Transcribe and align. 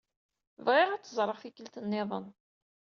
Bɣiɣ 0.65 0.89
ad 0.91 1.01
tt-ẓreɣ 1.01 1.37
tikkelt-nniḍen. 1.39 2.25